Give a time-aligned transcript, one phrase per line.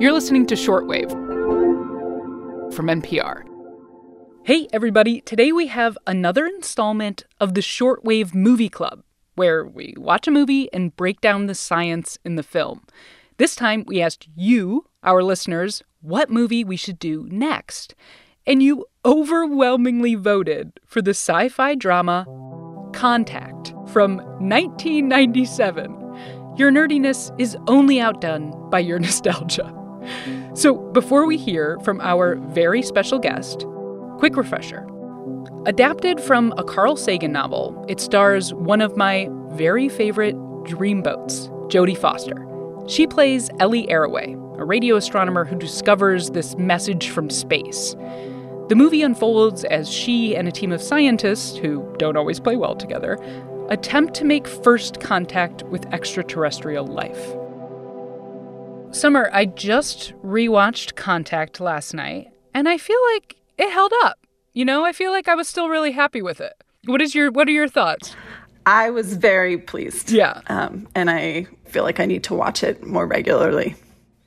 [0.00, 1.10] You're listening to Shortwave
[2.72, 3.42] from NPR.
[4.44, 5.20] Hey, everybody.
[5.20, 9.02] Today we have another installment of the Shortwave Movie Club,
[9.34, 12.80] where we watch a movie and break down the science in the film.
[13.36, 17.94] This time we asked you, our listeners, what movie we should do next.
[18.46, 22.24] And you overwhelmingly voted for the sci fi drama
[22.94, 26.56] Contact from 1997.
[26.56, 29.76] Your nerdiness is only outdone by your nostalgia.
[30.54, 33.64] So, before we hear from our very special guest,
[34.18, 34.86] quick refresher.
[35.66, 40.34] Adapted from a Carl Sagan novel, it stars one of my very favorite
[40.64, 42.46] dreamboats, Jodie Foster.
[42.86, 47.94] She plays Ellie Arroway, a radio astronomer who discovers this message from space.
[48.68, 52.74] The movie unfolds as she and a team of scientists, who don't always play well
[52.74, 53.18] together,
[53.68, 57.34] attempt to make first contact with extraterrestrial life.
[58.92, 64.18] Summer, I just rewatched Contact last night, and I feel like it held up.
[64.52, 66.54] You know, I feel like I was still really happy with it.
[66.86, 68.16] What is your what are your thoughts?
[68.66, 70.10] I was very pleased.
[70.10, 70.40] Yeah.
[70.48, 73.76] Um, and I feel like I need to watch it more regularly.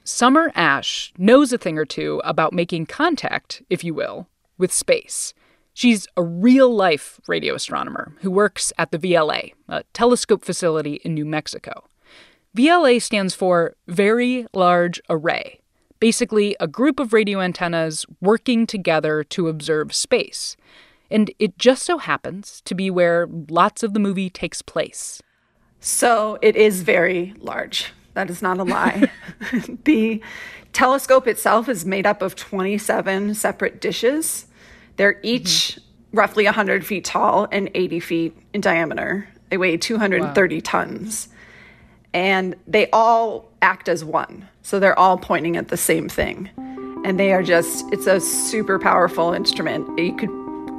[0.06, 4.28] Summer Ash knows a thing or two about making contact, if you will,
[4.58, 5.34] with space.
[5.74, 11.14] She's a real life radio astronomer who works at the VLA, a telescope facility in
[11.14, 11.84] New Mexico.
[12.56, 15.60] VLA stands for Very Large Array,
[16.00, 20.56] basically a group of radio antennas working together to observe space.
[21.10, 25.20] And it just so happens to be where lots of the movie takes place.
[25.80, 27.92] So it is very large.
[28.14, 29.10] That is not a lie.
[29.86, 30.22] the
[30.74, 34.46] telescope itself is made up of 27 separate dishes.
[34.98, 36.18] They're each mm-hmm.
[36.18, 39.28] roughly 100 feet tall and 80 feet in diameter.
[39.50, 40.62] They weigh 230 wow.
[40.64, 41.30] tons
[42.14, 44.48] and they all act as one.
[44.62, 46.50] So they're all pointing at the same thing.
[47.06, 50.00] And they are just, it's a super powerful instrument.
[50.00, 50.30] You could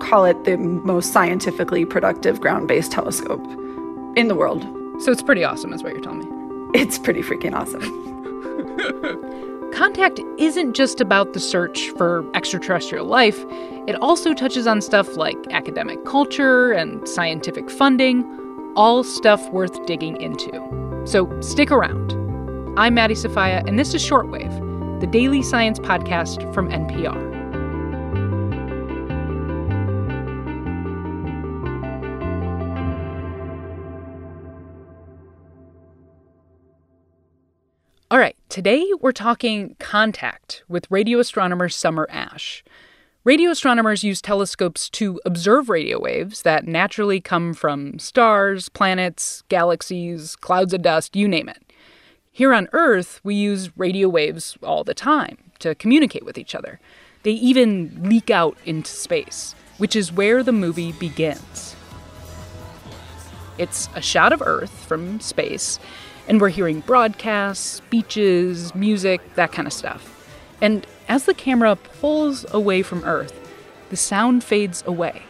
[0.01, 3.45] call it the most scientifically productive ground based telescope
[4.17, 4.63] in the world.
[5.03, 6.81] So it's pretty awesome, is what you're telling me.
[6.81, 7.83] It's pretty freaking awesome.
[9.73, 13.45] Contact isn't just about the search for extraterrestrial life,
[13.87, 18.25] it also touches on stuff like academic culture and scientific funding,
[18.77, 20.94] all stuff worth digging into.
[21.07, 22.13] So stick around.
[22.79, 27.15] I'm Maddie Sofia, and this is Shortwave, the daily science podcast from NPR.
[38.11, 42.65] All right, today we're talking contact with radio astronomer Summer Ash.
[43.25, 50.37] Radio astronomers use telescopes to observe radio waves that naturally come from stars, planets, galaxies,
[50.37, 51.73] clouds of dust, you name it.
[52.33, 56.79] Here on Earth, we use radio waves all the time to communicate with each other.
[57.23, 61.75] They even leak out into space, which is where the movie begins.
[63.57, 65.79] It's a shot of Earth from space,
[66.29, 70.11] and we're hearing broadcasts, speeches, music, that kind of stuff.
[70.61, 73.33] And as the camera pulls away from Earth,
[73.91, 75.23] the sound fades away.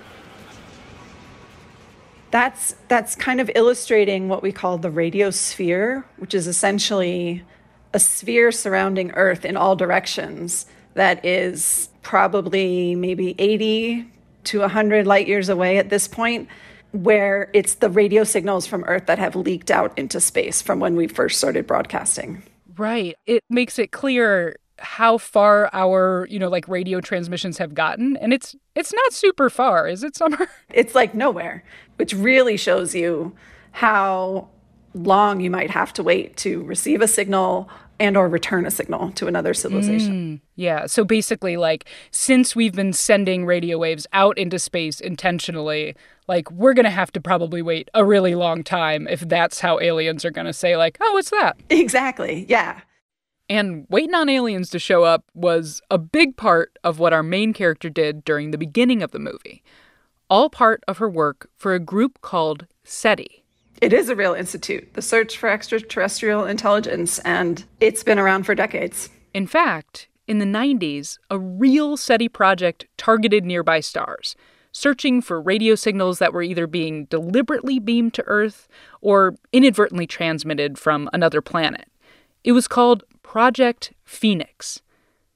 [2.31, 7.45] That's that's kind of illustrating what we call the radiosphere, which is essentially
[7.93, 14.11] a sphere surrounding Earth in all directions that is probably maybe 80
[14.45, 16.49] to 100 light years away at this point,
[16.93, 20.97] where it's the radio signals from Earth that have leaked out into space from when
[20.97, 22.43] we first started broadcasting.
[22.77, 23.17] Right.
[23.27, 28.33] It makes it clear how far our you know like radio transmissions have gotten and
[28.33, 31.65] it's it's not super far is it summer it's like nowhere
[31.97, 33.35] which really shows you
[33.73, 34.49] how
[34.95, 37.69] long you might have to wait to receive a signal
[38.01, 40.13] and or return a signal to another civilization.
[40.13, 45.95] Mm, yeah, so basically like since we've been sending radio waves out into space intentionally,
[46.27, 49.79] like we're going to have to probably wait a really long time if that's how
[49.81, 52.47] aliens are going to say like, "Oh, what's that?" Exactly.
[52.49, 52.81] Yeah.
[53.49, 57.53] And waiting on aliens to show up was a big part of what our main
[57.53, 59.63] character did during the beginning of the movie.
[60.31, 63.45] All part of her work for a group called SETI.
[63.81, 68.55] It is a real institute, the Search for Extraterrestrial Intelligence, and it's been around for
[68.55, 69.11] decades.
[69.35, 74.37] In fact, in the 90s, a real SETI project targeted nearby stars,
[74.73, 78.69] searching for radio signals that were either being deliberately beamed to Earth
[79.03, 81.89] or inadvertently transmitted from another planet.
[82.43, 83.05] It was called
[83.35, 84.81] Project Phoenix.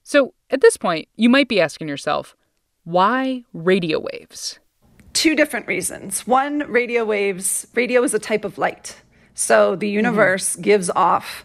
[0.03, 2.33] So at this point, you might be asking yourself,
[2.85, 4.57] why radio waves?
[5.11, 6.25] Two different reasons.
[6.25, 9.01] One, radio waves, radio is a type of light.
[9.33, 9.95] So the mm-hmm.
[9.95, 10.61] universe mm-hmm.
[10.61, 11.43] gives off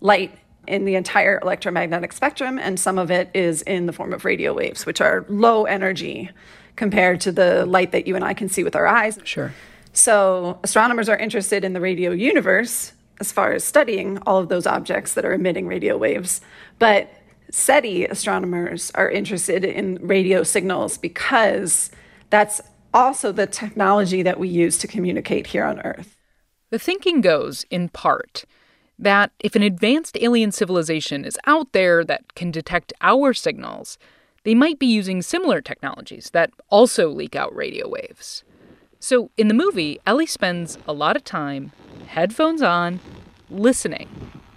[0.00, 0.36] light
[0.66, 4.52] in the entire electromagnetic spectrum, and some of it is in the form of radio
[4.52, 6.28] waves, which are low energy
[6.74, 9.20] compared to the light that you and I can see with our eyes.
[9.22, 9.54] Sure.
[9.92, 14.66] So, astronomers are interested in the radio universe as far as studying all of those
[14.66, 16.40] objects that are emitting radio waves.
[16.78, 17.10] But
[17.50, 21.90] SETI astronomers are interested in radio signals because
[22.30, 22.60] that's
[22.92, 26.16] also the technology that we use to communicate here on Earth.
[26.70, 28.44] The thinking goes, in part,
[28.98, 33.98] that if an advanced alien civilization is out there that can detect our signals,
[34.44, 38.44] they might be using similar technologies that also leak out radio waves.
[39.00, 41.72] So in the movie, Ellie spends a lot of time,
[42.04, 43.00] headphones on,
[43.50, 44.08] listening.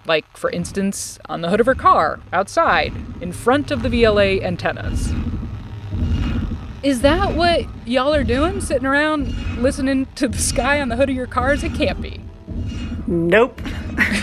[0.06, 4.42] Like, for instance, on the hood of her car, outside, in front of the VLA
[4.42, 5.12] antennas.
[6.84, 8.62] Is that what y'all are doing?
[8.62, 11.64] Sitting around listening to the sky on the hood of your cars?
[11.64, 12.22] It can't be.
[13.08, 13.62] Nope.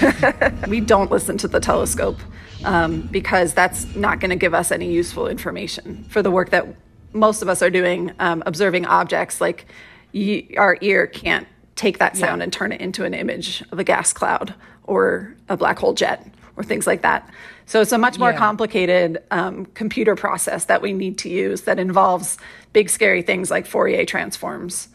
[0.69, 2.19] we don't listen to the telescope
[2.65, 6.67] um, because that's not going to give us any useful information for the work that
[7.13, 9.41] most of us are doing, um, observing objects.
[9.41, 9.67] Like
[10.13, 12.45] y- our ear can't take that sound yeah.
[12.45, 14.55] and turn it into an image of a gas cloud
[14.85, 16.27] or a black hole jet
[16.57, 17.29] or things like that.
[17.67, 18.39] So it's a much more yeah.
[18.39, 22.39] complicated um, computer process that we need to use that involves
[22.73, 24.89] big, scary things like Fourier transforms.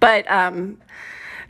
[0.00, 0.80] But um,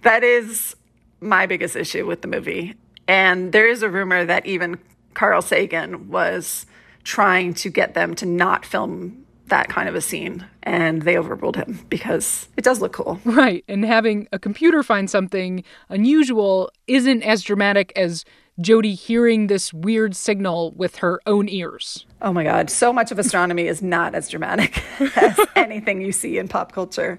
[0.02, 0.74] that is
[1.20, 2.74] my biggest issue with the movie.
[3.06, 4.78] And there is a rumor that even
[5.12, 6.66] Carl Sagan was
[7.04, 11.56] trying to get them to not film that kind of a scene and they overruled
[11.56, 13.20] him because it does look cool.
[13.34, 13.64] Right.
[13.68, 18.24] And having a computer find something unusual isn't as dramatic as
[18.60, 22.06] Jodie hearing this weird signal with her own ears.
[22.22, 22.70] Oh my God.
[22.70, 24.82] So much of astronomy is not as dramatic
[25.16, 27.18] as anything you see in pop culture.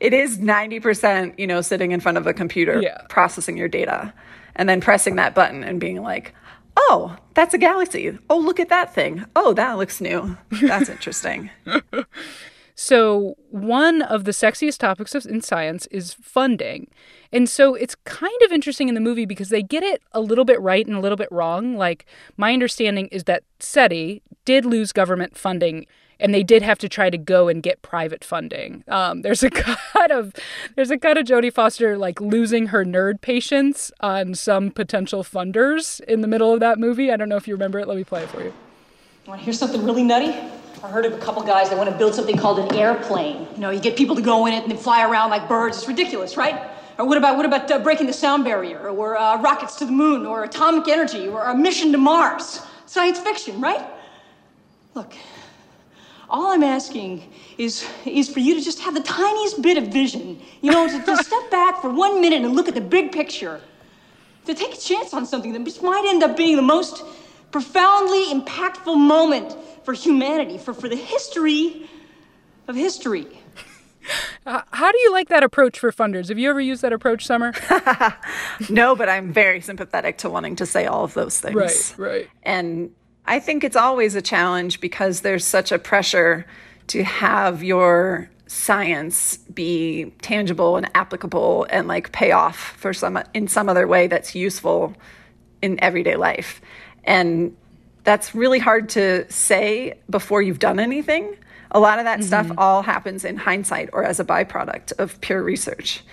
[0.00, 3.02] It is 90%, you know, sitting in front of a computer yeah.
[3.08, 4.14] processing your data
[4.54, 6.32] and then pressing that button and being like,
[6.76, 8.18] oh, that's a galaxy.
[8.28, 9.24] Oh, look at that thing.
[9.34, 10.36] Oh, that looks new.
[10.62, 11.50] That's interesting.
[12.74, 16.88] so, one of the sexiest topics in science is funding.
[17.32, 20.44] And so it's kind of interesting in the movie because they get it a little
[20.44, 21.76] bit right and a little bit wrong.
[21.76, 22.06] Like,
[22.36, 25.86] my understanding is that SETI did lose government funding
[26.18, 28.84] and they did have to try to go and get private funding.
[28.88, 30.32] Um, there's a cut of
[30.74, 36.00] there's a cut of Jodie Foster like losing her nerd patience on some potential funders
[36.00, 37.12] in the middle of that movie.
[37.12, 37.86] I don't know if you remember it.
[37.86, 38.54] Let me play it for you.
[39.26, 40.32] Want to hear something really nutty?
[40.82, 43.48] I heard of a couple guys that want to build something called an airplane.
[43.54, 45.78] You know, you get people to go in it and then fly around like birds.
[45.78, 46.70] It's ridiculous, right?
[46.98, 49.92] Or what about what about uh, breaking the sound barrier, or uh, rockets to the
[49.92, 52.60] moon, or atomic energy, or a mission to Mars?
[52.86, 53.84] Science fiction, right?
[54.96, 55.12] Look,
[56.30, 60.40] all I'm asking is, is for you to just have the tiniest bit of vision,
[60.62, 63.60] you know, to, to step back for one minute and look at the big picture,
[64.46, 67.04] to take a chance on something that just might end up being the most
[67.50, 69.54] profoundly impactful moment
[69.84, 71.90] for humanity, for, for the history
[72.66, 73.26] of history.
[74.46, 76.30] How do you like that approach for funders?
[76.30, 77.52] Have you ever used that approach, Summer?
[78.70, 81.54] no, but I'm very sympathetic to wanting to say all of those things.
[81.54, 82.28] Right, right.
[82.42, 82.94] And
[83.26, 86.46] I think it's always a challenge because there's such a pressure
[86.88, 93.48] to have your science be tangible and applicable and like pay off for some in
[93.48, 94.94] some other way that's useful
[95.62, 96.60] in everyday life.
[97.04, 97.56] And
[98.04, 101.36] that's really hard to say before you've done anything.
[101.72, 102.26] A lot of that mm-hmm.
[102.28, 106.04] stuff all happens in hindsight or as a byproduct of pure research.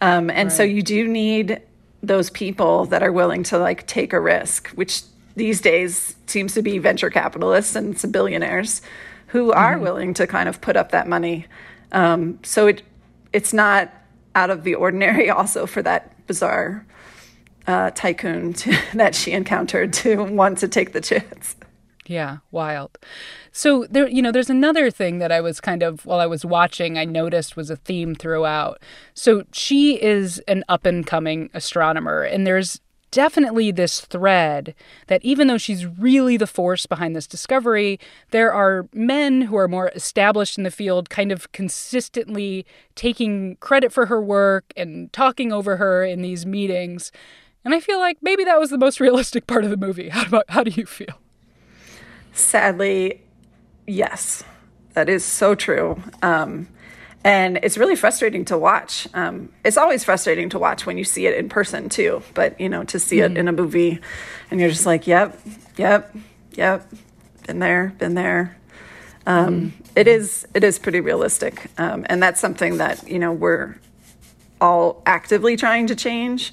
[0.00, 0.56] Um, and right.
[0.56, 1.60] so you do need
[2.02, 5.02] those people that are willing to like take a risk, which
[5.36, 8.82] these days seems to be venture capitalists and some billionaires
[9.28, 9.82] who are mm-hmm.
[9.82, 11.46] willing to kind of put up that money.
[11.92, 12.82] Um, so it
[13.32, 13.92] it's not
[14.34, 16.86] out of the ordinary also for that bizarre
[17.66, 21.56] uh, tycoon to, that she encountered to want to take the chance.
[22.06, 22.98] Yeah, wild.
[23.50, 26.44] So there, you know, there's another thing that I was kind of while I was
[26.44, 28.82] watching, I noticed was a theme throughout.
[29.14, 32.80] So she is an up and coming astronomer, and there's
[33.14, 34.74] definitely this thread
[35.06, 38.00] that even though she's really the force behind this discovery,
[38.32, 42.66] there are men who are more established in the field kind of consistently
[42.96, 47.12] taking credit for her work and talking over her in these meetings.
[47.64, 50.08] And I feel like maybe that was the most realistic part of the movie.
[50.08, 51.20] How about how do you feel?
[52.32, 53.22] Sadly,
[53.86, 54.42] yes.
[54.94, 56.02] That is so true.
[56.20, 56.68] Um,
[57.24, 59.08] and it's really frustrating to watch.
[59.14, 62.68] Um, it's always frustrating to watch when you see it in person too, but you
[62.68, 63.36] know, to see mm-hmm.
[63.36, 63.98] it in a movie,
[64.50, 65.40] and you're just like, yep,
[65.76, 66.14] yep,
[66.52, 66.86] yep,
[67.46, 68.56] been there, been there.
[69.26, 69.82] Um, mm-hmm.
[69.96, 73.78] it is it is pretty realistic, um, and that's something that you know we're
[74.60, 76.52] all actively trying to change.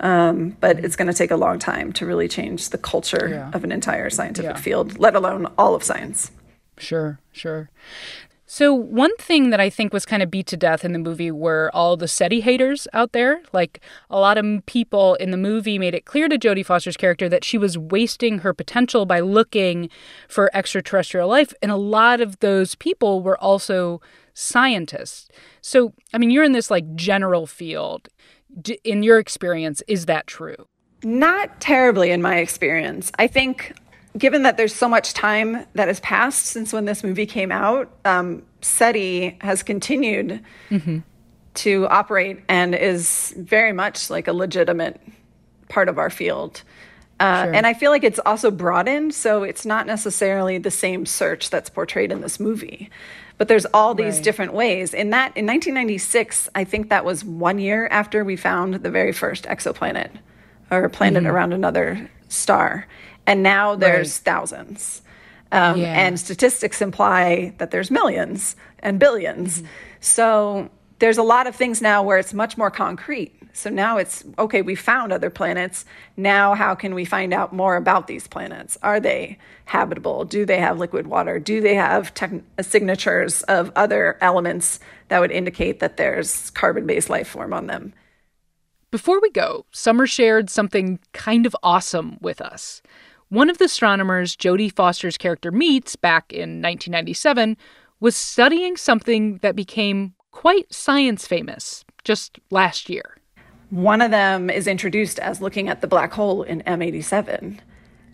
[0.00, 3.50] Um, but it's going to take a long time to really change the culture Yeah.
[3.52, 4.60] of an entire scientific Yeah.
[4.60, 6.32] field, let alone all of science.
[6.76, 7.70] Sure, sure.
[8.54, 11.30] So, one thing that I think was kind of beat to death in the movie
[11.30, 13.40] were all the SETI haters out there.
[13.54, 13.80] Like,
[14.10, 17.44] a lot of people in the movie made it clear to Jodie Foster's character that
[17.44, 19.88] she was wasting her potential by looking
[20.28, 21.54] for extraterrestrial life.
[21.62, 24.02] And a lot of those people were also
[24.34, 25.28] scientists.
[25.62, 28.10] So, I mean, you're in this like general field.
[28.84, 30.66] In your experience, is that true?
[31.02, 33.12] Not terribly in my experience.
[33.18, 33.72] I think,
[34.16, 37.90] given that there's so much time that has passed since when this movie came out,
[38.04, 40.40] um, SETI has continued
[41.54, 45.00] to operate and is very much like a legitimate
[45.68, 46.62] part of our field.
[47.20, 51.50] Uh, And I feel like it's also broadened, so it's not necessarily the same search
[51.50, 52.90] that's portrayed in this movie.
[53.38, 54.24] But there's all these Right.
[54.24, 54.92] different ways.
[54.94, 59.12] In that, in 1996, I think that was one year after we found the very
[59.12, 60.10] first exoplanet
[60.70, 62.86] or planet around another star.
[63.26, 65.02] And now there's thousands.
[65.52, 65.92] Um, Yeah.
[66.06, 69.62] And statistics imply that there's millions and 1000000000s
[70.00, 73.32] So there's a lot of things now where it's much more concrete.
[73.52, 75.84] So now it's okay, we found other planets.
[76.16, 78.78] Now, how can we find out more about these planets?
[78.82, 80.24] Are they habitable?
[80.24, 81.38] Do they have liquid water?
[81.38, 82.12] Do they have
[82.60, 87.92] signatures of other elements that would indicate that there's carbon based life form on them?
[88.92, 92.82] Before we go, Summer shared something kind of awesome with us.
[93.30, 97.56] One of the astronomers Jodie Foster's character meets back in 1997
[98.00, 103.16] was studying something that became quite science famous just last year.
[103.70, 107.60] One of them is introduced as looking at the black hole in M87.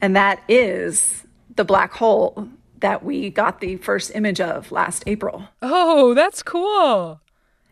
[0.00, 1.24] And that is
[1.56, 5.48] the black hole that we got the first image of last April.
[5.60, 7.20] Oh, that's cool.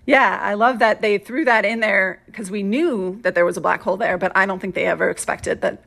[0.07, 3.57] Yeah, I love that they threw that in there because we knew that there was
[3.57, 5.83] a black hole there, but I don't think they ever expected that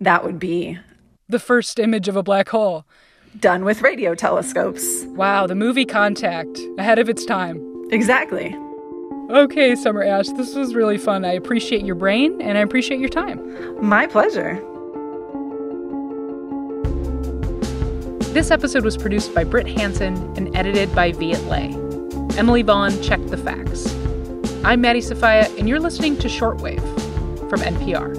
[0.00, 0.78] that would be
[1.28, 2.84] The first image of a black hole.
[3.40, 5.02] done with radio telescopes.
[5.08, 7.60] Wow, the movie Contact, ahead of its time.
[7.90, 8.56] Exactly.
[9.30, 11.24] Okay, Summer Ash, this was really fun.
[11.24, 13.40] I appreciate your brain and I appreciate your time.
[13.84, 14.54] My pleasure.
[18.32, 21.85] This episode was produced by Brit Hanson and edited by Viet Le.
[22.36, 23.94] Emily Vaughn checked the facts.
[24.62, 26.82] I'm Maddie Sofia, and you're listening to Shortwave
[27.48, 28.14] from NPR.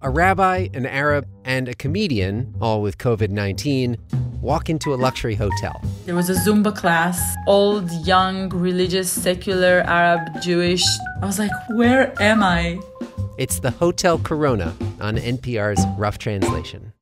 [0.00, 3.98] A rabbi, an Arab, and a comedian, all with COVID 19,
[4.40, 5.82] walk into a luxury hotel.
[6.06, 10.84] There was a Zumba class, old, young, religious, secular, Arab, Jewish.
[11.20, 12.78] I was like, where am I?
[13.36, 16.94] It's the Hotel Corona on NPR's Rough Translation.